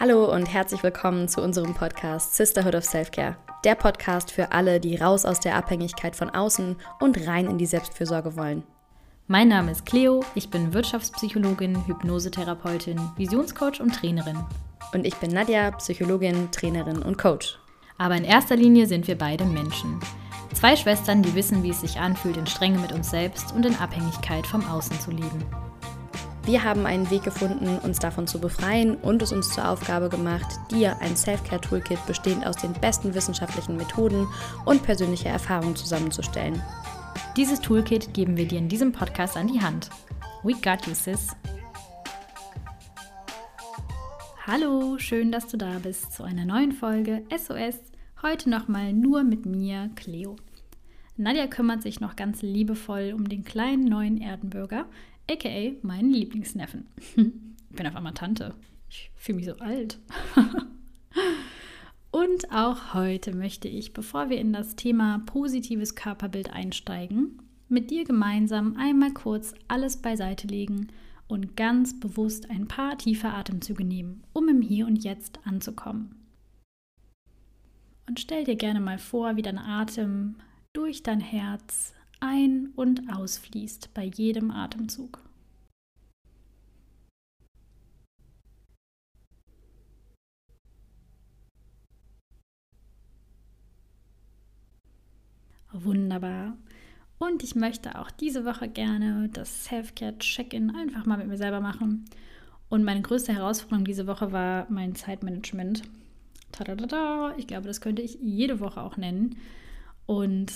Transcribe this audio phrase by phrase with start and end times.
[0.00, 3.36] Hallo und herzlich willkommen zu unserem Podcast Sisterhood of Self-Care.
[3.62, 7.66] Der Podcast für alle, die raus aus der Abhängigkeit von außen und rein in die
[7.66, 8.64] Selbstfürsorge wollen.
[9.28, 14.44] Mein Name ist Cleo, ich bin Wirtschaftspsychologin, Hypnosetherapeutin, Visionscoach und Trainerin.
[14.92, 17.56] Und ich bin Nadja, Psychologin, Trainerin und Coach.
[17.96, 20.00] Aber in erster Linie sind wir beide Menschen.
[20.54, 23.76] Zwei Schwestern, die wissen, wie es sich anfühlt, in Strenge mit uns selbst und in
[23.76, 25.44] Abhängigkeit vom Außen zu leben.
[26.46, 30.46] Wir haben einen Weg gefunden, uns davon zu befreien und es uns zur Aufgabe gemacht,
[30.70, 34.26] dir ein Self-Care-Toolkit bestehend aus den besten wissenschaftlichen Methoden
[34.66, 36.62] und persönlicher Erfahrung zusammenzustellen.
[37.34, 39.88] Dieses Toolkit geben wir dir in diesem Podcast an die Hand.
[40.42, 41.28] We got you, sis.
[44.46, 47.80] Hallo, schön, dass du da bist zu einer neuen Folge SOS.
[48.20, 50.36] Heute nochmal nur mit mir, Cleo.
[51.16, 54.84] Nadja kümmert sich noch ganz liebevoll um den kleinen neuen Erdenbürger,
[55.30, 56.86] aka meinen Lieblingsneffen.
[57.16, 58.54] ich bin auf einmal Tante.
[58.88, 59.98] Ich fühle mich so alt.
[62.10, 68.04] Und auch heute möchte ich, bevor wir in das Thema positives Körperbild einsteigen, mit dir
[68.04, 70.88] gemeinsam einmal kurz alles beiseite legen
[71.26, 76.14] und ganz bewusst ein paar tiefe Atemzüge nehmen, um im Hier und Jetzt anzukommen.
[78.06, 80.36] Und stell dir gerne mal vor, wie dein Atem
[80.72, 85.18] durch dein Herz ein- und ausfließt bei jedem Atemzug.
[95.72, 96.56] Wunderbar.
[97.18, 102.06] Und ich möchte auch diese Woche gerne das Self-Care-Check-In einfach mal mit mir selber machen.
[102.68, 105.82] Und meine größte Herausforderung diese Woche war mein Zeitmanagement.
[106.52, 109.36] Tadadada, ich glaube, das könnte ich jede Woche auch nennen.
[110.06, 110.52] Und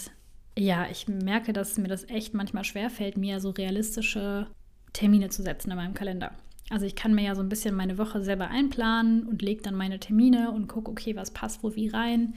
[0.59, 4.49] ja, ich merke, dass mir das echt manchmal schwerfällt, mir so realistische
[4.93, 6.33] Termine zu setzen in meinem Kalender.
[6.71, 9.75] Also ich kann mir ja so ein bisschen meine Woche selber einplanen und lege dann
[9.75, 12.35] meine Termine und gucke, okay, was passt wo wie rein.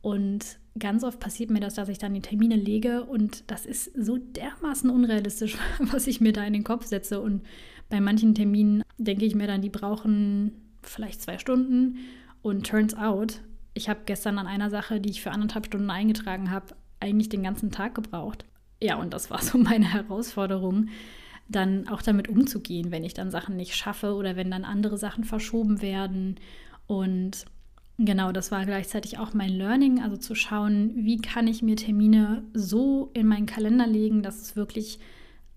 [0.00, 3.92] Und ganz oft passiert mir das, dass ich dann die Termine lege und das ist
[3.94, 7.20] so dermaßen unrealistisch, was ich mir da in den Kopf setze.
[7.20, 7.42] Und
[7.88, 10.52] bei manchen Terminen denke ich mir dann, die brauchen
[10.82, 11.98] vielleicht zwei Stunden.
[12.40, 13.42] Und turns out,
[13.74, 17.42] ich habe gestern an einer Sache, die ich für anderthalb Stunden eingetragen habe, eigentlich den
[17.42, 18.44] ganzen Tag gebraucht.
[18.82, 20.88] Ja, und das war so meine Herausforderung,
[21.48, 25.24] dann auch damit umzugehen, wenn ich dann Sachen nicht schaffe oder wenn dann andere Sachen
[25.24, 26.36] verschoben werden.
[26.86, 27.46] Und
[27.96, 32.44] genau, das war gleichzeitig auch mein Learning, also zu schauen, wie kann ich mir Termine
[32.52, 34.98] so in meinen Kalender legen, dass es wirklich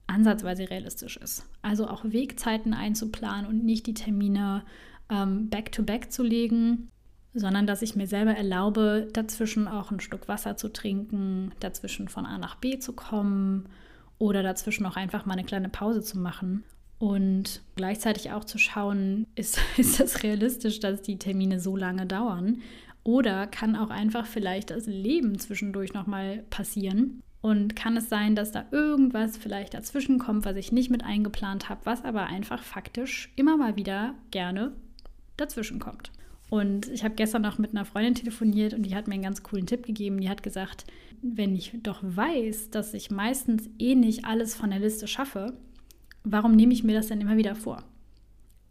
[0.08, 1.46] ansatzweise realistisch ist.
[1.62, 4.64] Also auch Wegzeiten einzuplanen und nicht die Termine
[5.10, 6.90] ähm, back-to-back -back zu legen,
[7.34, 12.26] sondern dass ich mir selber erlaube, dazwischen auch ein Stück Wasser zu trinken, dazwischen von
[12.26, 13.70] A nach B zu kommen
[14.18, 16.64] oder dazwischen auch einfach mal eine kleine Pause zu machen.
[17.00, 22.62] Und gleichzeitig auch zu schauen, ist, ist das realistisch, dass die Termine so lange dauern?
[23.04, 27.24] Oder kann auch einfach vielleicht das Leben zwischendurch nochmal passieren?
[27.42, 31.70] Und kann es sein, dass da irgendwas vielleicht dazwischen kommt, was ich nicht mit eingeplant
[31.70, 34.74] habe, was aber einfach faktisch immer mal wieder gerne
[35.38, 36.12] dazwischen kommt?
[36.52, 39.42] Und ich habe gestern noch mit einer Freundin telefoniert und die hat mir einen ganz
[39.42, 40.20] coolen Tipp gegeben.
[40.20, 40.84] Die hat gesagt,
[41.22, 45.54] wenn ich doch weiß, dass ich meistens eh nicht alles von der Liste schaffe,
[46.26, 47.86] warum nehme ich mir das denn immer wieder vor?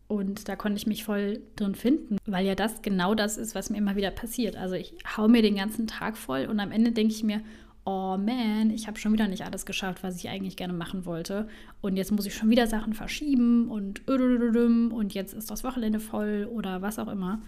[0.08, 3.70] Und da konnte ich mich voll drin finden, weil ja das genau das ist, was
[3.70, 4.56] mir immer wieder passiert.
[4.56, 7.40] Also ich hau mir den ganzen Tag voll und am Ende denke ich mir,
[7.86, 11.48] oh man, ich habe schon wieder nicht alles geschafft, was ich eigentlich gerne machen wollte.
[11.80, 16.46] Und jetzt muss ich schon wieder Sachen verschieben und und jetzt ist das Wochenende voll
[16.52, 17.40] oder was auch immer.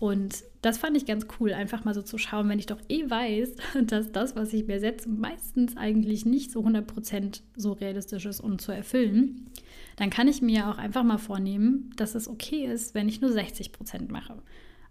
[0.00, 3.08] Und das fand ich ganz cool, einfach mal so zu schauen, wenn ich doch eh
[3.08, 3.54] weiß,
[3.86, 8.58] dass das, was ich mir setze, meistens eigentlich nicht so 100% so realistisch ist, um
[8.58, 9.50] zu erfüllen,
[9.96, 13.30] dann kann ich mir auch einfach mal vornehmen, dass es okay ist, wenn ich nur
[13.30, 14.42] 60% mache.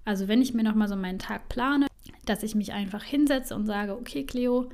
[0.06, 1.88] Also wenn ich mir nochmal so meinen Tag plane,
[2.26, 4.70] dass ich mich einfach hinsetze und sage, okay Cleo,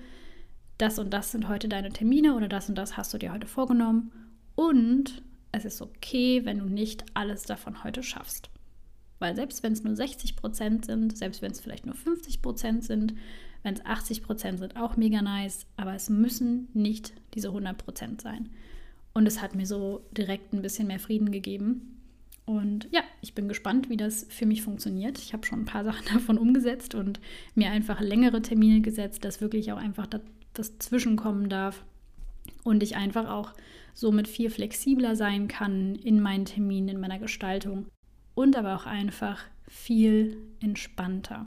[0.77, 3.47] das und das sind heute deine Termine oder das und das hast du dir heute
[3.47, 4.11] vorgenommen
[4.55, 8.49] und es ist okay, wenn du nicht alles davon heute schaffst.
[9.19, 12.83] Weil selbst wenn es nur 60 Prozent sind, selbst wenn es vielleicht nur 50 Prozent
[12.85, 13.13] sind,
[13.63, 18.21] wenn es 80 Prozent sind, auch mega nice, aber es müssen nicht diese 100 Prozent
[18.21, 18.49] sein.
[19.13, 21.99] Und es hat mir so direkt ein bisschen mehr Frieden gegeben.
[22.45, 25.17] Und ja, ich bin gespannt, wie das für mich funktioniert.
[25.19, 27.19] Ich habe schon ein paar Sachen davon umgesetzt und
[27.53, 30.21] mir einfach längere Termine gesetzt, dass wirklich auch einfach das,
[30.53, 31.83] das Zwischenkommen darf
[32.63, 33.53] und ich einfach auch
[33.93, 37.87] somit viel flexibler sein kann in meinen Terminen, in meiner Gestaltung
[38.39, 41.45] und aber auch einfach viel entspannter.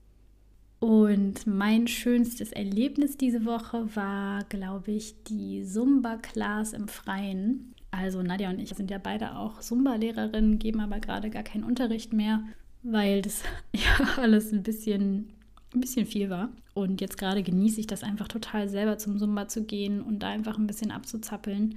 [0.79, 7.73] Und mein schönstes Erlebnis diese Woche war, glaube ich, die Zumba-Class im Freien.
[7.89, 12.13] Also Nadja und ich sind ja beide auch Zumba-Lehrerinnen, geben aber gerade gar keinen Unterricht
[12.13, 12.43] mehr.
[12.83, 13.41] weil das
[13.73, 15.29] ja alles ein bisschen,
[15.73, 16.49] ein bisschen viel war.
[16.75, 20.29] Und jetzt gerade genieße ich das einfach total selber zum Zumba zu gehen und da
[20.29, 21.75] einfach ein bisschen abzuzappeln.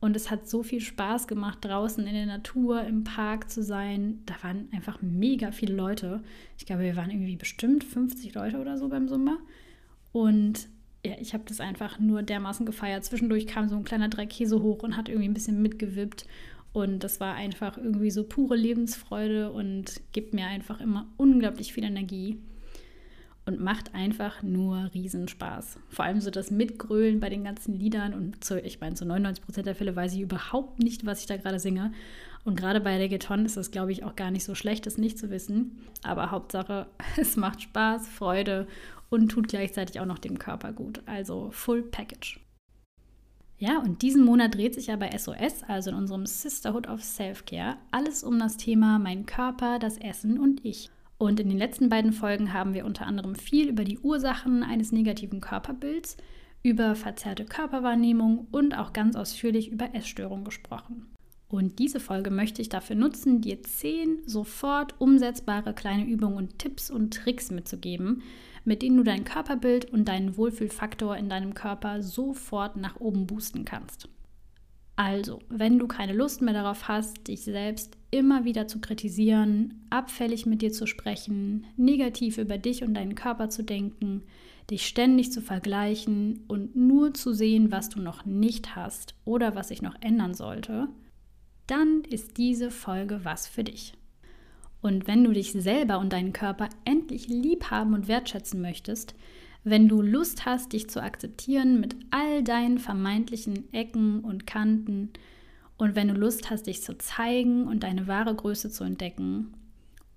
[0.00, 4.22] Und es hat so viel Spaß gemacht, draußen in der Natur, im Park zu sein.
[4.26, 6.22] Da waren einfach mega viele Leute.
[6.56, 9.38] Ich glaube, wir waren irgendwie bestimmt 50 Leute oder so beim Zumba.
[10.12, 10.68] Und
[11.04, 13.04] ja, ich habe das einfach nur dermaßen gefeiert.
[13.04, 16.26] Zwischendurch kam so ein kleiner Dreikäse hoch und hat irgendwie ein bisschen mitgewippt.
[16.72, 21.84] Und das war einfach irgendwie so pure Lebensfreude und gibt mir einfach immer unglaublich viel
[21.84, 22.38] Energie
[23.48, 25.78] und macht einfach nur Riesenspaß.
[25.88, 29.42] Vor allem so das Mitgrölen bei den ganzen Liedern und zu, ich meine, zu 99
[29.42, 31.92] Prozent der Fälle weiß ich überhaupt nicht, was ich da gerade singe.
[32.44, 35.18] Und gerade bei Reggaeton ist das, glaube ich, auch gar nicht so schlecht, das nicht
[35.18, 35.78] zu wissen.
[36.02, 38.68] Aber Hauptsache, es macht Spaß, Freude
[39.08, 41.00] und tut gleichzeitig auch noch dem Körper gut.
[41.06, 42.40] Also Full Package.
[43.56, 47.78] Ja, und diesen Monat dreht sich ja bei SOS, also in unserem Sisterhood of Self-Care,
[47.90, 50.90] alles um das Thema mein Körper, das Essen und ich.
[51.18, 54.92] Und in den letzten beiden Folgen haben wir unter anderem viel über die Ursachen eines
[54.92, 56.16] negativen Körperbilds,
[56.62, 61.06] über verzerrte Körperwahrnehmung und auch ganz ausführlich über Essstörungen gesprochen.
[61.48, 66.90] Und diese Folge möchte ich dafür nutzen, dir zehn sofort umsetzbare kleine Übungen und Tipps
[66.90, 68.22] und Tricks mitzugeben,
[68.64, 73.64] mit denen du dein Körperbild und deinen Wohlfühlfaktor in deinem Körper sofort nach oben boosten
[73.64, 74.08] kannst.
[74.98, 80.44] Also, wenn du keine Lust mehr darauf hast, dich selbst immer wieder zu kritisieren, abfällig
[80.44, 84.24] mit dir zu sprechen, negativ über dich und deinen Körper zu denken,
[84.68, 89.68] dich ständig zu vergleichen und nur zu sehen, was du noch nicht hast oder was
[89.68, 90.88] sich noch ändern sollte,
[91.68, 93.92] dann ist diese Folge was für dich.
[94.82, 99.14] Und wenn du dich selber und deinen Körper endlich lieb haben und wertschätzen möchtest,
[99.64, 105.10] wenn du Lust hast, dich zu akzeptieren mit all deinen vermeintlichen Ecken und Kanten
[105.76, 109.54] und wenn du Lust hast, dich zu zeigen und deine wahre Größe zu entdecken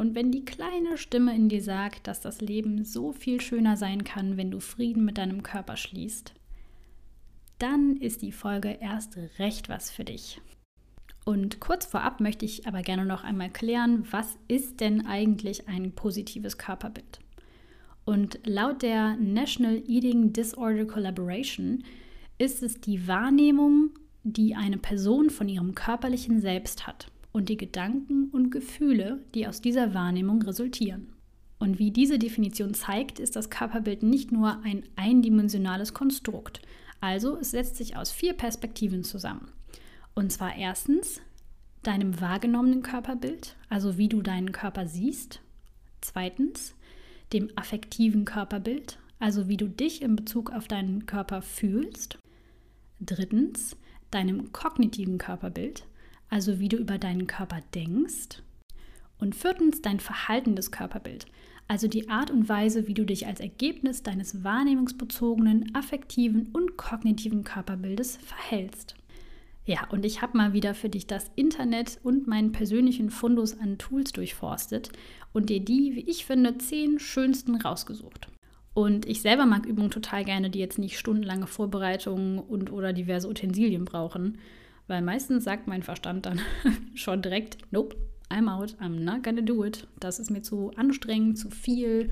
[0.01, 4.03] und wenn die kleine Stimme in dir sagt, dass das Leben so viel schöner sein
[4.03, 6.33] kann, wenn du Frieden mit deinem Körper schließt,
[7.59, 10.41] dann ist die Folge erst recht was für dich.
[11.23, 15.91] Und kurz vorab möchte ich aber gerne noch einmal klären, was ist denn eigentlich ein
[15.91, 17.20] positives Körperbild?
[18.11, 21.81] Und laut der National Eating Disorder Collaboration
[22.37, 23.91] ist es die Wahrnehmung,
[24.23, 29.61] die eine Person von ihrem körperlichen Selbst hat und die Gedanken und Gefühle, die aus
[29.61, 31.13] dieser Wahrnehmung resultieren.
[31.57, 36.61] Und wie diese Definition zeigt, ist das Körperbild nicht nur ein eindimensionales Konstrukt.
[36.99, 39.53] Also es setzt sich aus vier Perspektiven zusammen.
[40.15, 41.21] Und zwar erstens
[41.81, 45.39] deinem wahrgenommenen Körperbild, also wie du deinen Körper siehst.
[46.01, 46.75] Zweitens
[47.33, 52.17] dem affektiven Körperbild, also wie du dich in Bezug auf deinen Körper fühlst.
[52.99, 53.77] Drittens,
[54.09, 55.85] deinem kognitiven Körperbild,
[56.29, 58.41] also wie du über deinen Körper denkst.
[59.19, 61.25] Und viertens, dein verhaltendes Körperbild,
[61.67, 67.43] also die Art und Weise, wie du dich als Ergebnis deines wahrnehmungsbezogenen, affektiven und kognitiven
[67.43, 68.95] Körperbildes verhältst.
[69.65, 73.77] Ja, und ich habe mal wieder für dich das Internet und meinen persönlichen Fundus an
[73.77, 74.91] Tools durchforstet
[75.33, 78.27] und dir die, wie ich finde, zehn schönsten rausgesucht.
[78.73, 83.27] Und ich selber mag Übungen total gerne, die jetzt nicht stundenlange Vorbereitungen und oder diverse
[83.27, 84.39] Utensilien brauchen,
[84.87, 86.41] weil meistens sagt mein Verstand dann
[86.95, 87.95] schon direkt, nope,
[88.29, 89.87] I'm out, I'm not gonna do it.
[89.99, 92.11] Das ist mir zu anstrengend, zu viel,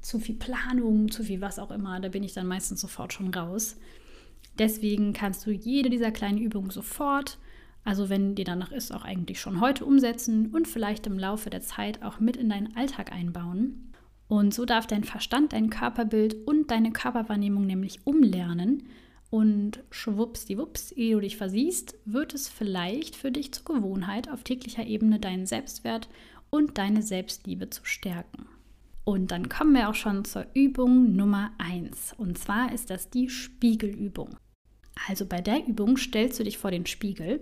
[0.00, 2.00] zu viel Planung, zu viel was auch immer.
[2.00, 3.76] Da bin ich dann meistens sofort schon raus.
[4.62, 7.36] Deswegen kannst du jede dieser kleinen Übungen sofort,
[7.82, 11.62] also wenn dir danach ist, auch eigentlich schon heute umsetzen und vielleicht im Laufe der
[11.62, 13.92] Zeit auch mit in deinen Alltag einbauen.
[14.28, 18.84] Und so darf dein Verstand dein Körperbild und deine Körperwahrnehmung nämlich umlernen.
[19.30, 24.86] Und schwuppsdiwupps, ehe du dich versiehst, wird es vielleicht für dich zur Gewohnheit, auf täglicher
[24.86, 26.08] Ebene deinen Selbstwert
[26.50, 28.46] und deine Selbstliebe zu stärken.
[29.02, 32.14] Und dann kommen wir auch schon zur Übung Nummer 1.
[32.16, 34.36] Und zwar ist das die Spiegelübung.
[35.08, 37.40] Also bei der Übung stellst du dich vor den Spiegel.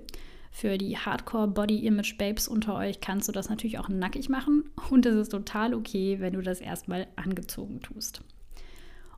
[0.51, 4.65] Für die Hardcore Body Image Babes unter euch kannst du das natürlich auch nackig machen
[4.91, 8.23] und es ist total okay, wenn du das erstmal angezogen tust.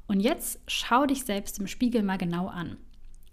[0.06, 2.76] Und jetzt schau dich selbst im Spiegel mal genau an.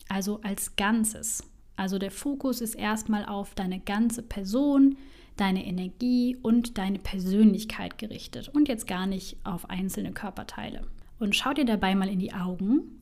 [0.07, 1.43] Also als Ganzes.
[1.75, 4.97] Also der Fokus ist erstmal auf deine ganze Person,
[5.35, 10.87] deine Energie und deine Persönlichkeit gerichtet und jetzt gar nicht auf einzelne Körperteile.
[11.19, 12.98] Und schau dir dabei mal in die Augen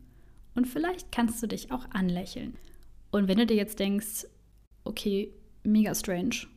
[0.57, 2.55] und vielleicht kannst du dich auch anlächeln.
[3.11, 4.25] Und wenn du dir jetzt denkst,
[4.83, 5.31] okay,
[5.63, 6.47] mega strange,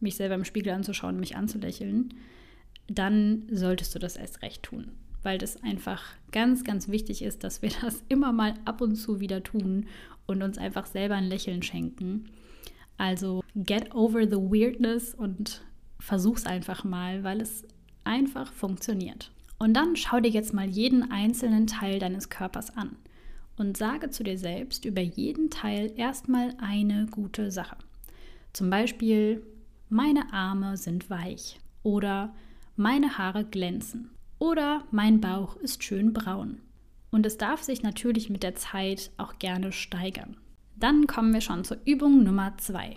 [0.00, 2.14] mich selber im Spiegel anzuschauen, mich anzulächeln,
[2.88, 7.60] dann solltest du das erst recht tun, weil das einfach ganz, ganz wichtig ist, dass
[7.60, 9.86] wir das immer mal ab und zu wieder tun
[10.26, 12.30] und uns einfach selber ein Lächeln schenken
[13.02, 15.64] also get over the weirdness und
[15.98, 17.64] versuch's einfach mal, weil es
[18.04, 19.32] einfach funktioniert.
[19.58, 22.96] Und dann schau dir jetzt mal jeden einzelnen Teil deines Körpers an
[23.56, 27.76] und sage zu dir selbst über jeden Teil erstmal eine gute Sache.
[28.52, 29.42] Zum Beispiel,
[29.88, 32.34] meine Arme sind weich oder
[32.76, 36.58] meine Haare glänzen oder mein Bauch ist schön braun.
[37.10, 40.36] Und es darf sich natürlich mit der Zeit auch gerne steigern.
[40.76, 42.96] Dann kommen wir schon zur Übung Nummer zwei.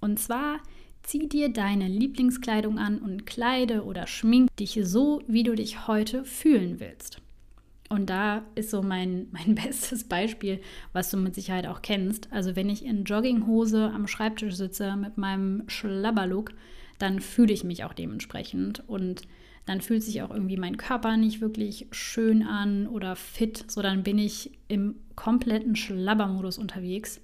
[0.00, 0.60] Und zwar
[1.02, 6.24] zieh dir deine Lieblingskleidung an und kleide oder schmink dich so, wie du dich heute
[6.24, 7.22] fühlen willst.
[7.88, 10.60] Und da ist so mein, mein bestes Beispiel,
[10.92, 12.32] was du mit Sicherheit auch kennst.
[12.32, 16.52] Also wenn ich in Jogginghose am Schreibtisch sitze mit meinem Schlabberlook,
[16.98, 18.82] dann fühle ich mich auch dementsprechend.
[18.88, 19.22] Und
[19.66, 23.64] dann fühlt sich auch irgendwie mein Körper nicht wirklich schön an oder fit.
[23.70, 27.20] So dann bin ich im kompletten Schlabbermodus unterwegs.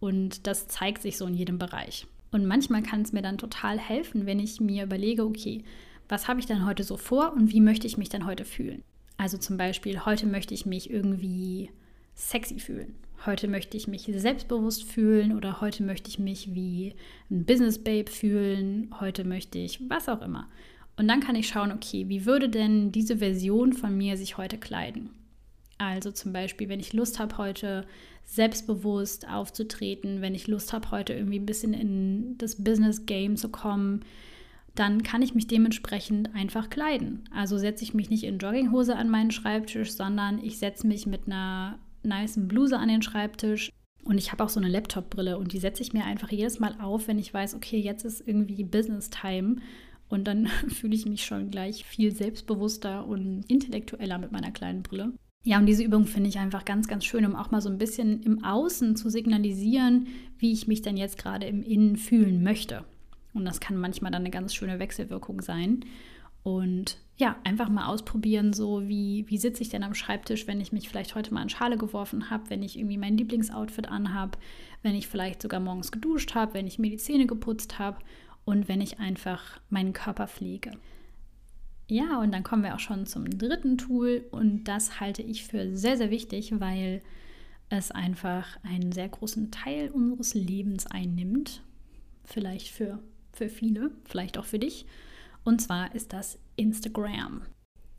[0.00, 2.06] Und das zeigt sich so in jedem Bereich.
[2.32, 5.62] Und manchmal kann es mir dann total helfen, wenn ich mir überlege, okay,
[6.08, 8.82] was habe ich dann heute so vor und wie möchte ich mich dann heute fühlen?
[9.16, 11.70] Also zum Beispiel, heute möchte ich mich irgendwie
[12.14, 12.94] sexy fühlen.
[13.26, 16.94] Heute möchte ich mich selbstbewusst fühlen oder heute möchte ich mich wie
[17.30, 18.94] ein Business Babe fühlen.
[19.00, 20.48] Heute möchte ich was auch immer.
[20.96, 24.58] Und dann kann ich schauen, okay, wie würde denn diese Version von mir sich heute
[24.58, 25.10] kleiden?
[25.78, 27.86] Also zum Beispiel, wenn ich Lust habe, heute
[28.24, 33.48] selbstbewusst aufzutreten, wenn ich Lust habe, heute irgendwie ein bisschen in das Business Game zu
[33.48, 34.04] kommen,
[34.74, 37.28] dann kann ich mich dementsprechend einfach kleiden.
[37.32, 41.26] Also setze ich mich nicht in Jogginghose an meinen Schreibtisch, sondern ich setze mich mit
[41.26, 43.70] einer nice Bluse an den Schreibtisch.
[44.04, 46.76] Und ich habe auch so eine Laptop-Brille und die setze ich mir einfach jedes Mal
[46.80, 49.56] auf, wenn ich weiß, okay, jetzt ist irgendwie Business Time.
[50.08, 55.12] Und dann fühle ich mich schon gleich viel selbstbewusster und intellektueller mit meiner kleinen Brille.
[55.46, 57.78] Ja, und diese Übung finde ich einfach ganz, ganz schön, um auch mal so ein
[57.78, 62.84] bisschen im Außen zu signalisieren, wie ich mich denn jetzt gerade im Innen fühlen möchte.
[63.34, 65.84] Und das kann manchmal dann eine ganz schöne Wechselwirkung sein.
[66.44, 70.72] Und ja, einfach mal ausprobieren, so wie, wie sitze ich denn am Schreibtisch, wenn ich
[70.72, 74.38] mich vielleicht heute mal in Schale geworfen habe, wenn ich irgendwie mein Lieblingsoutfit anhabe,
[74.82, 77.98] wenn ich vielleicht sogar morgens geduscht habe, wenn ich mir die Zähne geputzt habe
[78.44, 80.72] und wenn ich einfach meinen Körper pflege.
[81.88, 85.76] Ja, und dann kommen wir auch schon zum dritten Tool und das halte ich für
[85.76, 87.02] sehr, sehr wichtig, weil
[87.68, 91.62] es einfach einen sehr großen Teil unseres Lebens einnimmt.
[92.24, 92.98] Vielleicht für
[93.36, 94.86] für viele, vielleicht auch für dich.
[95.44, 97.42] Und zwar ist das Instagram.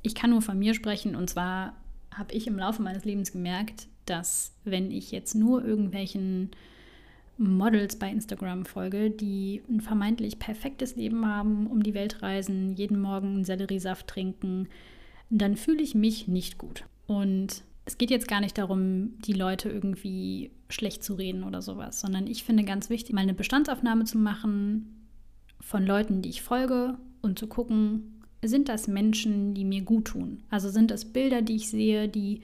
[0.01, 1.75] Ich kann nur von mir sprechen und zwar
[2.13, 6.51] habe ich im Laufe meines Lebens gemerkt, dass wenn ich jetzt nur irgendwelchen
[7.37, 12.99] Models bei Instagram folge, die ein vermeintlich perfektes Leben haben, um die Welt reisen, jeden
[12.99, 14.69] Morgen Selleriesaft trinken,
[15.29, 16.85] dann fühle ich mich nicht gut.
[17.07, 21.99] Und es geht jetzt gar nicht darum, die Leute irgendwie schlecht zu reden oder sowas,
[21.99, 25.04] sondern ich finde ganz wichtig, mal eine Bestandsaufnahme zu machen,
[25.59, 30.43] von Leuten, die ich folge und zu gucken, sind das Menschen, die mir gut tun?
[30.49, 32.41] Also sind das Bilder, die ich sehe, die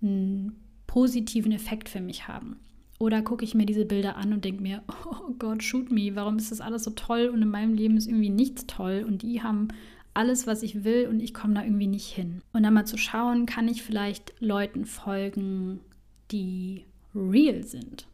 [0.00, 2.56] einen positiven Effekt für mich haben?
[2.98, 6.38] Oder gucke ich mir diese Bilder an und denke mir, oh Gott, shoot me, warum
[6.38, 9.42] ist das alles so toll und in meinem Leben ist irgendwie nichts toll und die
[9.42, 9.68] haben
[10.14, 12.42] alles, was ich will und ich komme da irgendwie nicht hin.
[12.52, 15.80] Und dann mal zu schauen, kann ich vielleicht Leuten folgen,
[16.30, 18.06] die real sind.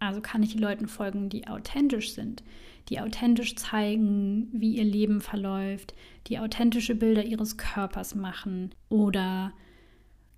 [0.00, 2.42] Also kann ich Leuten folgen, die authentisch sind,
[2.88, 5.94] die authentisch zeigen, wie ihr Leben verläuft,
[6.26, 8.74] die authentische Bilder ihres Körpers machen?
[8.88, 9.52] Oder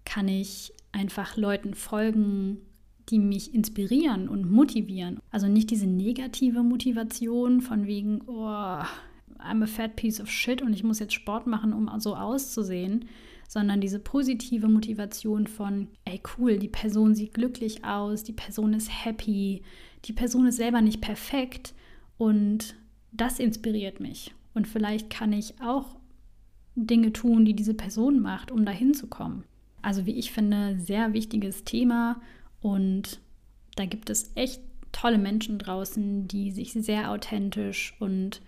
[0.04, 2.59] kann ich einfach Leuten folgen,
[3.09, 5.21] die mich inspirieren und motivieren?
[5.31, 8.83] Also nicht diese negative Motivation von wegen, oh,
[9.38, 13.07] I'm a fat piece of shit und ich muss jetzt Sport machen, um so auszusehen,
[13.52, 19.04] sondern diese positive Motivation von, ey cool, die Person sieht glücklich aus, die Person ist
[19.04, 19.62] happy,
[20.06, 21.75] die Person ist selber nicht perfekt,
[22.16, 22.76] und
[23.11, 24.32] das inspiriert mich.
[24.54, 25.97] Und vielleicht kann ich auch
[26.76, 29.44] Dinge tun, die diese Person macht, um dahin zu kommen.
[29.82, 32.23] Also wie ich finde, sehr wichtiges Thema
[32.62, 33.21] und
[33.76, 38.40] da gibt es echt tolle Menschen draußen, die sich sehr authentisch und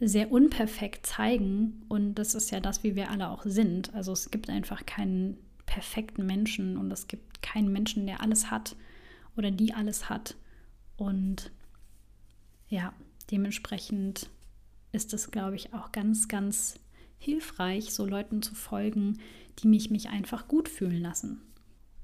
[0.00, 3.94] sehr unperfekt zeigen und das ist ja das, wie wir alle auch sind.
[3.94, 8.76] Also es gibt einfach keinen perfekten Menschen und es gibt keinen Menschen, der alles hat
[9.36, 10.36] oder die alles hat
[10.96, 11.52] und
[12.68, 12.92] ja,
[13.30, 14.30] dementsprechend
[14.92, 16.78] ist es, glaube ich, auch ganz, ganz
[17.18, 19.18] hilfreich, so Leuten zu folgen,
[19.58, 21.42] die mich, mich einfach gut fühlen lassen.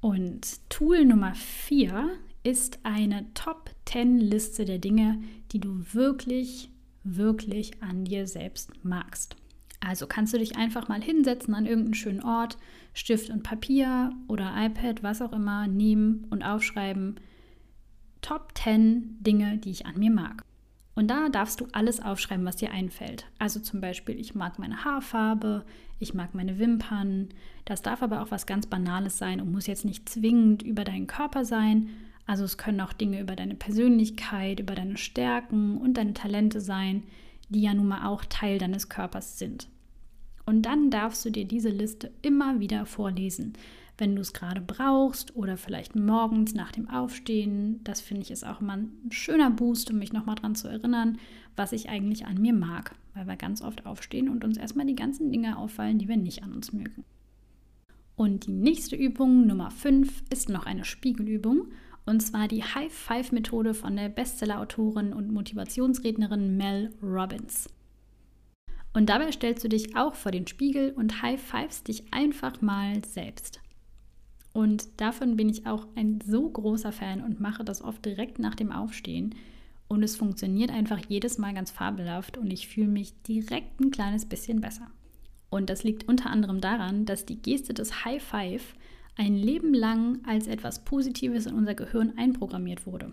[0.00, 2.10] Und Tool Nummer 4
[2.42, 5.20] ist eine Top 10 Liste der Dinge,
[5.52, 6.70] die du wirklich,
[7.06, 9.36] wirklich an dir selbst magst.
[9.80, 12.56] Also kannst du dich einfach mal hinsetzen an irgendeinen schönen Ort,
[12.94, 17.20] Stift und Papier oder iPad, was auch immer, nehmen und aufschreiben.
[18.22, 20.42] Top 10 Dinge, die ich an mir mag.
[20.96, 23.26] Und da darfst du alles aufschreiben, was dir einfällt.
[23.38, 25.66] Also zum Beispiel, ich mag meine Haarfarbe,
[25.98, 27.28] ich mag meine Wimpern.
[27.66, 31.06] Das darf aber auch was ganz Banales sein und muss jetzt nicht zwingend über deinen
[31.06, 31.90] Körper sein.
[32.26, 37.04] Also es können auch Dinge über deine Persönlichkeit, über deine Stärken und deine Talente sein,
[37.48, 39.68] die ja nun mal auch Teil deines Körpers sind.
[40.44, 43.54] Und dann darfst du dir diese Liste immer wieder vorlesen
[43.98, 47.80] wenn du es gerade brauchst oder vielleicht morgens nach dem Aufstehen.
[47.84, 51.18] Das finde ich ist auch immer ein schöner Boost, um mich nochmal daran zu erinnern,
[51.56, 54.96] was ich eigentlich an mir mag, weil wir ganz oft aufstehen und uns erstmal die
[54.96, 57.04] ganzen Dinge auffallen, die wir nicht an uns mögen.
[58.16, 61.68] Und die nächste Übung, Nummer 5, ist noch eine Spiegelübung.
[62.06, 67.68] Und zwar die High-Five-Methode von der Bestseller-Autorin und Motivationsrednerin Mel Robbins.
[68.94, 73.60] Und dabei stellst du dich auch vor den Spiegel und high-fivest dich einfach mal selbst.
[74.54, 78.54] Und davon bin ich auch ein so großer Fan und mache das oft direkt nach
[78.54, 79.34] dem Aufstehen.
[79.88, 84.24] Und es funktioniert einfach jedes Mal ganz fabelhaft und ich fühle mich direkt ein kleines
[84.24, 84.86] bisschen besser.
[85.50, 88.74] Und das liegt unter anderem daran, dass die Geste des High Five
[89.16, 93.12] ein Leben lang als etwas Positives in unser Gehirn einprogrammiert wurde.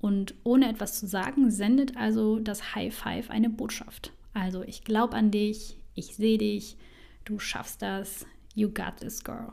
[0.00, 4.12] Und ohne etwas zu sagen, sendet also das High Five eine Botschaft.
[4.32, 6.76] Also ich glaube an dich, ich sehe dich,
[7.24, 9.52] du schaffst das, you got this girl.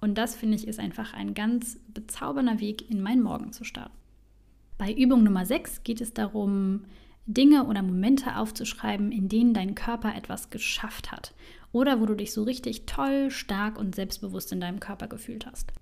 [0.00, 3.96] Und das finde ich ist einfach ein ganz bezaubernder Weg, in meinen Morgen zu starten.
[4.78, 6.84] Bei Übung Nummer 6 geht es darum,
[7.24, 11.32] Dinge oder Momente aufzuschreiben, in denen dein Körper etwas geschafft hat
[11.76, 15.74] oder wo du dich so richtig toll, stark und selbstbewusst in deinem Körper gefühlt hast.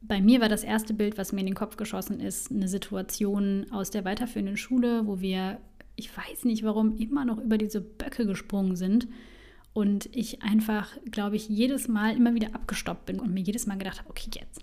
[0.00, 3.66] Bei mir war das erste Bild, was mir in den Kopf geschossen ist, eine Situation
[3.70, 5.60] aus der weiterführenden Schule, wo wir,
[5.96, 9.06] ich weiß nicht warum, immer noch über diese Böcke gesprungen sind
[9.74, 13.76] und ich einfach, glaube ich, jedes Mal immer wieder abgestoppt bin und mir jedes Mal
[13.76, 14.62] gedacht habe, okay, jetzt.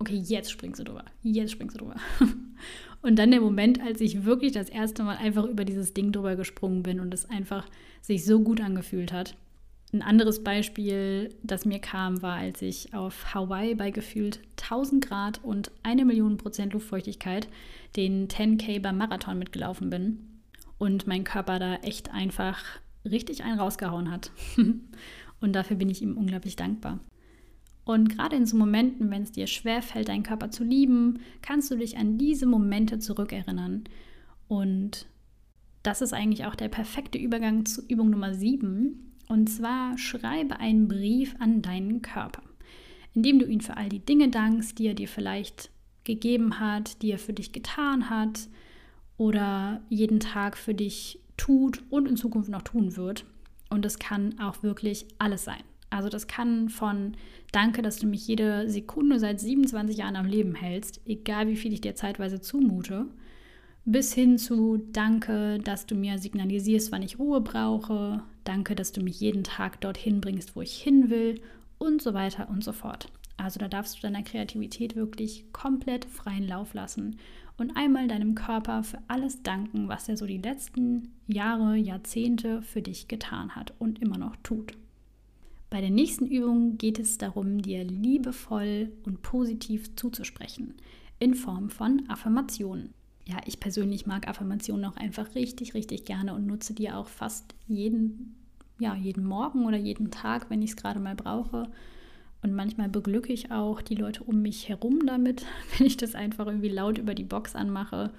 [0.00, 1.04] Okay, jetzt springst du drüber.
[1.22, 1.96] Jetzt springst du drüber.
[3.02, 6.34] und dann der Moment, als ich wirklich das erste Mal einfach über dieses Ding drüber
[6.34, 7.68] gesprungen bin und es einfach
[8.02, 9.36] sich so gut angefühlt hat.
[9.96, 15.42] Ein anderes Beispiel, das mir kam, war, als ich auf Hawaii bei gefühlt 1000 Grad
[15.42, 17.48] und eine Million Prozent Luftfeuchtigkeit
[17.96, 20.18] den 10K beim Marathon mitgelaufen bin
[20.76, 22.62] und mein Körper da echt einfach
[23.06, 24.32] richtig einen rausgehauen hat.
[25.40, 27.00] und dafür bin ich ihm unglaublich dankbar.
[27.86, 31.76] Und gerade in so Momenten, wenn es dir schwerfällt, deinen Körper zu lieben, kannst du
[31.76, 33.84] dich an diese Momente zurückerinnern.
[34.46, 35.06] Und
[35.82, 39.06] das ist eigentlich auch der perfekte Übergang zu Übung Nummer 7.
[39.28, 42.42] Und zwar schreibe einen Brief an deinen Körper,
[43.14, 45.70] indem du ihn für all die Dinge dankst, die er dir vielleicht
[46.04, 48.48] gegeben hat, die er für dich getan hat
[49.16, 53.24] oder jeden Tag für dich tut und in Zukunft noch tun wird.
[53.68, 55.62] Und das kann auch wirklich alles sein.
[55.90, 57.16] Also das kann von
[57.52, 61.72] Danke, dass du mich jede Sekunde seit 27 Jahren am Leben hältst, egal wie viel
[61.72, 63.06] ich dir zeitweise zumute,
[63.84, 69.02] bis hin zu Danke, dass du mir signalisierst, wann ich Ruhe brauche, Danke, dass du
[69.02, 71.40] mich jeden Tag dorthin bringst, wo ich hin will
[71.78, 73.08] und so weiter und so fort.
[73.36, 77.18] Also da darfst du deiner Kreativität wirklich komplett freien Lauf lassen
[77.58, 82.82] und einmal deinem Körper für alles danken, was er so die letzten Jahre, Jahrzehnte für
[82.82, 84.74] dich getan hat und immer noch tut.
[85.68, 90.74] Bei der nächsten Übung geht es darum, dir liebevoll und positiv zuzusprechen,
[91.18, 92.94] in Form von Affirmationen.
[93.26, 97.54] Ja, ich persönlich mag Affirmationen auch einfach richtig, richtig gerne und nutze die auch fast
[97.66, 98.36] jeden,
[98.78, 101.68] ja, jeden Morgen oder jeden Tag, wenn ich es gerade mal brauche
[102.42, 105.44] und manchmal beglücke ich auch die Leute um mich herum damit,
[105.76, 108.12] wenn ich das einfach irgendwie laut über die Box anmache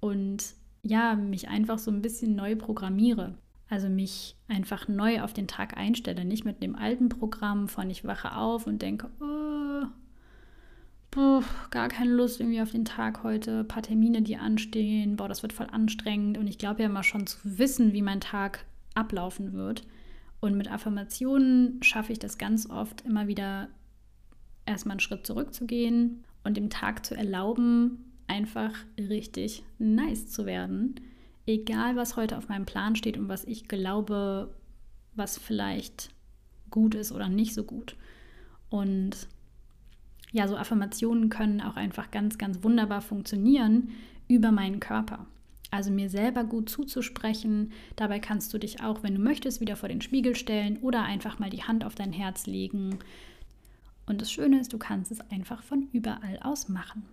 [0.00, 3.34] und ja, mich einfach so ein bisschen neu programmiere.
[3.68, 8.04] Also mich einfach neu auf den Tag einstelle, nicht mit dem alten Programm von ich
[8.04, 9.86] wache auf und denke, oh,
[11.10, 15.42] boah, gar keine Lust irgendwie auf den Tag heute, paar Termine, die anstehen, boah, das
[15.42, 19.52] wird voll anstrengend und ich glaube ja immer schon zu wissen, wie mein Tag ablaufen
[19.52, 19.86] wird.
[20.40, 23.68] Und mit Affirmationen schaffe ich das ganz oft immer wieder
[24.64, 30.94] erstmal einen Schritt zurückzugehen und dem Tag zu erlauben, einfach richtig nice zu werden.
[31.46, 34.54] Egal, was heute auf meinem Plan steht und was ich glaube,
[35.14, 36.10] was vielleicht
[36.70, 37.96] gut ist oder nicht so gut.
[38.70, 39.26] Und
[40.32, 43.90] ja, so Affirmationen können auch einfach ganz, ganz wunderbar funktionieren
[44.28, 45.26] über meinen Körper
[45.70, 47.72] also mir selber gut zuzusprechen.
[47.96, 51.38] Dabei kannst du dich auch, wenn du möchtest, wieder vor den Spiegel stellen oder einfach
[51.38, 52.98] mal die Hand auf dein Herz legen.
[54.06, 57.04] Und das Schöne ist, du kannst es einfach von überall aus machen.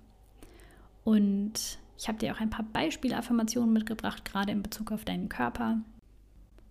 [1.04, 5.80] Und ich habe dir auch ein paar Beispielaffirmationen mitgebracht, gerade in Bezug auf deinen Körper.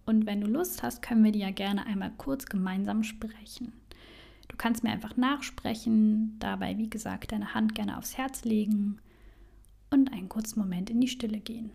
[0.04, 3.72] Und wenn du Lust hast, können wir die ja gerne einmal kurz gemeinsam sprechen.
[4.48, 9.00] Du kannst mir einfach nachsprechen, dabei, wie gesagt, deine Hand gerne aufs Herz legen
[9.90, 11.72] und einen kurzen Moment in die Stille gehen.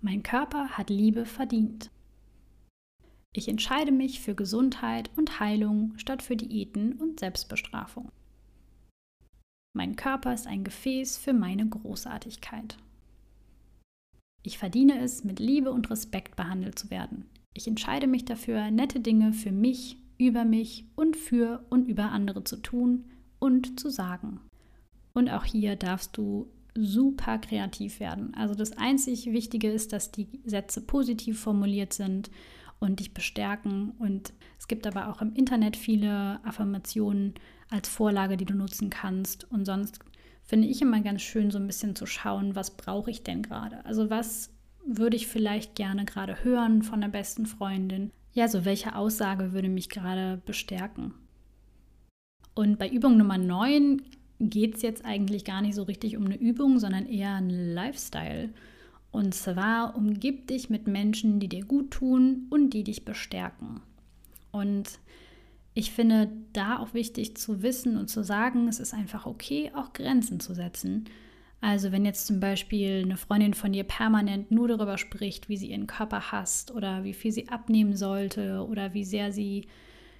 [0.00, 1.90] Mein Körper hat Liebe verdient.
[3.32, 8.12] Ich entscheide mich für Gesundheit und Heilung statt für Diäten und Selbstbestrafung.
[9.76, 12.76] Mein Körper ist ein Gefäß für meine Großartigkeit.
[14.44, 17.28] Ich verdiene es, mit Liebe und Respekt behandelt zu werden.
[17.54, 22.44] Ich entscheide mich dafür, nette Dinge für mich, über mich und für und über andere
[22.44, 23.04] zu tun
[23.38, 24.40] und zu sagen.
[25.12, 28.34] Und auch hier darfst du super kreativ werden.
[28.34, 32.30] Also das einzig Wichtige ist, dass die Sätze positiv formuliert sind
[32.80, 33.92] und dich bestärken.
[33.98, 37.34] Und es gibt aber auch im Internet viele Affirmationen
[37.70, 39.50] als Vorlage, die du nutzen kannst.
[39.50, 40.00] Und sonst
[40.42, 43.84] finde ich immer ganz schön, so ein bisschen zu schauen, was brauche ich denn gerade?
[43.84, 44.50] Also was
[44.86, 48.10] würde ich vielleicht gerne gerade hören von der besten Freundin?
[48.34, 51.14] Ja, so welche Aussage würde mich gerade bestärken?
[52.54, 54.02] Und bei Übung Nummer 9
[54.40, 58.50] geht es jetzt eigentlich gar nicht so richtig um eine Übung, sondern eher ein Lifestyle.
[59.12, 63.80] Und zwar umgib dich mit Menschen, die dir gut tun und die dich bestärken.
[64.50, 64.98] Und
[65.72, 69.92] ich finde da auch wichtig zu wissen und zu sagen, es ist einfach okay, auch
[69.92, 71.04] Grenzen zu setzen.
[71.64, 75.70] Also wenn jetzt zum Beispiel eine Freundin von dir permanent nur darüber spricht, wie sie
[75.70, 79.66] ihren Körper hasst oder wie viel sie abnehmen sollte oder wie sehr sie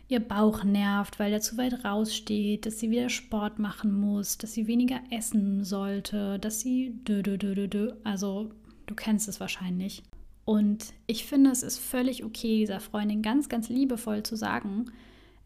[0.09, 4.55] ihr Bauch nervt, weil der zu weit raussteht, dass sie wieder Sport machen muss, dass
[4.55, 7.93] sie weniger essen sollte, dass sie dö, dö, dö, dö, dö.
[8.05, 8.51] also
[8.87, 10.03] Du kennst es wahrscheinlich.
[10.47, 14.87] Und ich finde, es ist völlig okay, dieser Freundin ganz, ganz liebevoll zu sagen,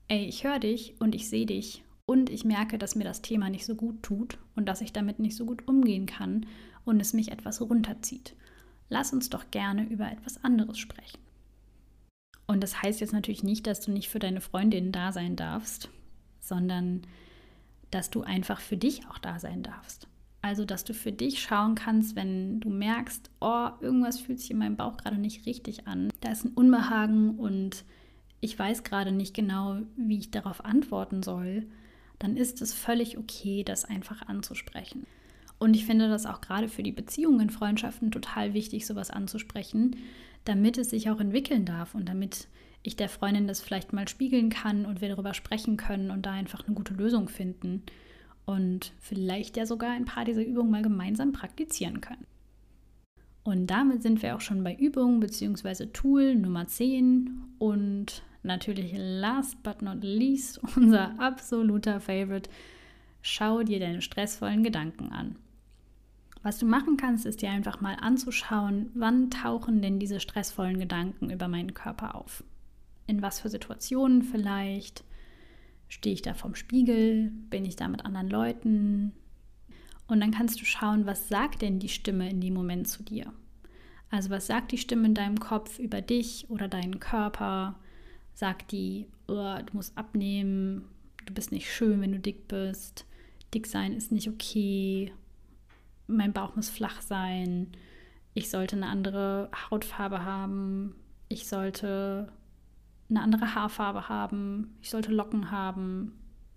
[0.07, 3.51] ey, ich höre dich und ich sehe dich und ich merke, dass mir das Thema
[3.51, 6.47] nicht so gut tut und dass ich damit nicht so gut umgehen kann
[6.87, 8.35] und es mich etwas runterzieht.
[8.89, 11.19] Lass uns doch gerne über etwas anderes sprechen.
[12.47, 15.91] Und das heißt jetzt natürlich nicht, dass du nicht für deine Freundin da sein darfst,
[16.41, 17.03] sondern
[17.91, 20.09] dass du einfach für dich auch da sein darfst.
[20.41, 24.57] Also, dass du für dich schauen kannst, wenn du merkst, oh, irgendwas fühlt sich in
[24.57, 26.09] meinem Bauch gerade nicht richtig an.
[26.23, 27.85] Da ist ein Unbehagen und
[28.41, 31.67] ich weiß gerade nicht genau, wie ich darauf antworten soll,
[32.19, 35.07] dann ist es völlig okay, das einfach anzusprechen.
[35.59, 39.97] Und ich finde das auch gerade für die Beziehungen Freundschaften total wichtig, sowas anzusprechen,
[40.45, 42.49] damit es sich auch entwickeln darf und damit
[42.83, 46.33] ich der Freundin das vielleicht mal spiegeln kann und wir darüber sprechen können und da
[46.33, 47.83] einfach eine gute Lösung finden
[48.47, 52.27] und vielleicht ja sogar ein paar dieser Übungen mal gemeinsam praktizieren können.
[53.43, 55.87] Und damit sind wir auch schon bei Übung bzw.
[55.87, 62.51] Tool Nummer 10 und natürlich last but not least unser absoluter Favorite.
[63.23, 65.37] Schau dir deine stressvollen Gedanken an.
[66.43, 71.31] Was du machen kannst, ist dir einfach mal anzuschauen, wann tauchen denn diese stressvollen Gedanken
[71.31, 72.45] über meinen Körper auf.
[73.07, 75.05] In was für Situationen vielleicht,
[75.89, 77.33] Stehe ich da vorm Spiegel?
[77.49, 79.13] Bin ich da mit anderen Leuten?
[80.07, 83.33] Und dann kannst du schauen, was sagt denn die Stimme in dem Moment zu dir?
[84.11, 87.79] Also was sagt die Stimme in deinem Kopf über dich oder deinen Körper?
[88.39, 90.85] Sagt die, oh, du musst abnehmen,
[91.27, 93.05] du bist nicht schön, wenn du dick bist,
[93.53, 95.13] dick sein ist nicht okay,
[96.07, 97.73] mein Bauch muss flach sein,
[98.35, 100.95] ich sollte eine andere Hautfarbe haben,
[101.29, 102.29] ich sollte
[103.11, 106.13] eine andere Haarfarbe haben, ich sollte Locken haben.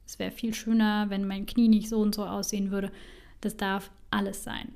[0.06, 2.91] Es wäre viel schöner, wenn mein Knie nicht so und so aussehen würde.
[3.39, 4.72] Das darf alles sein.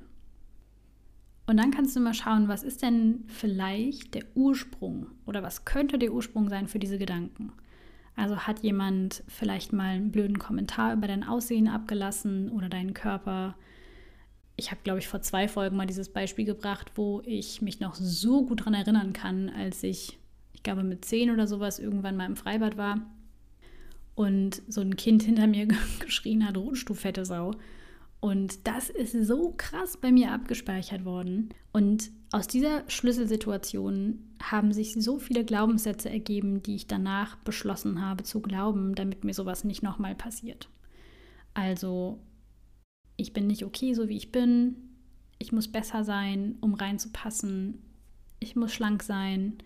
[1.46, 5.98] Und dann kannst du mal schauen, was ist denn vielleicht der Ursprung oder was könnte
[5.98, 7.52] der Ursprung sein für diese Gedanken.
[8.16, 13.54] Also hat jemand vielleicht mal einen blöden Kommentar über dein Aussehen abgelassen oder deinen Körper.
[14.56, 17.94] Ich habe, glaube ich, vor zwei Folgen mal dieses Beispiel gebracht, wo ich mich noch
[17.94, 20.18] so gut daran erinnern kann, als ich
[20.66, 23.00] glaube mit zehn oder sowas irgendwann mal im Freibad war
[24.16, 25.68] und so ein Kind hinter mir
[26.00, 27.52] geschrien hat, rutsch du fette Sau.
[28.20, 31.50] Und das ist so krass bei mir abgespeichert worden.
[31.72, 38.24] Und aus dieser Schlüsselsituation haben sich so viele Glaubenssätze ergeben, die ich danach beschlossen habe
[38.24, 40.68] zu glauben, damit mir sowas nicht nochmal passiert.
[41.54, 42.18] Also,
[43.16, 44.76] ich bin nicht okay, so wie ich bin.
[45.38, 47.82] Ich muss besser sein, um reinzupassen.
[48.40, 49.58] Ich muss schlank sein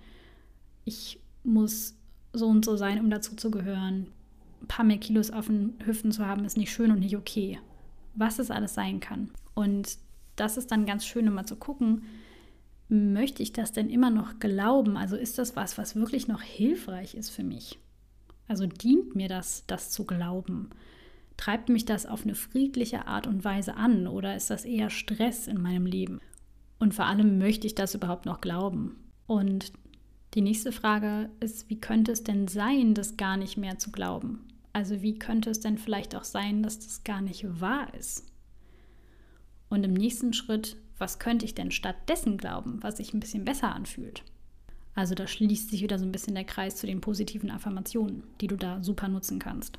[0.85, 1.95] ich muss
[2.33, 4.09] so und so sein, um dazu zu gehören.
[4.63, 7.59] Ein paar mehr Kilos auf den Hüften zu haben, ist nicht schön und nicht okay.
[8.14, 9.31] Was es alles sein kann.
[9.55, 9.99] Und
[10.37, 12.03] das ist dann ganz schön, immer zu gucken,
[12.88, 14.96] möchte ich das denn immer noch glauben?
[14.96, 17.79] Also ist das was, was wirklich noch hilfreich ist für mich?
[18.49, 20.70] Also dient mir das, das zu glauben?
[21.37, 25.46] Treibt mich das auf eine friedliche Art und Weise an oder ist das eher Stress
[25.46, 26.20] in meinem Leben?
[26.79, 28.96] Und vor allem möchte ich das überhaupt noch glauben?
[29.27, 29.73] Und
[30.35, 34.40] die nächste Frage ist, wie könnte es denn sein, das gar nicht mehr zu glauben?
[34.72, 38.26] Also wie könnte es denn vielleicht auch sein, dass das gar nicht wahr ist?
[39.68, 43.74] Und im nächsten Schritt was könnte ich denn stattdessen glauben, was sich ein bisschen besser
[43.74, 44.22] anfühlt?
[44.94, 48.48] Also da schließt sich wieder so ein bisschen der Kreis zu den positiven Affirmationen, die
[48.48, 49.78] du da super nutzen kannst.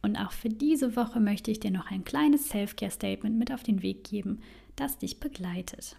[0.07, 3.83] Und auch für diese Woche möchte ich dir noch ein kleines Self-Care-Statement mit auf den
[3.83, 4.39] Weg geben,
[4.77, 5.97] das dich begleitet.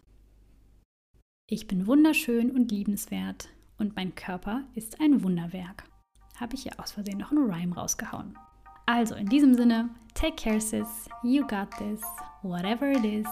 [1.50, 5.84] Ich bin wunderschön und liebenswert und mein Körper ist ein Wunderwerk.
[6.38, 8.38] Habe ich hier aus Versehen noch einen Rhyme rausgehauen.
[8.86, 10.88] Also in diesem Sinne, take care sis,
[11.22, 12.00] you got this,
[12.43, 13.28] whatever it is.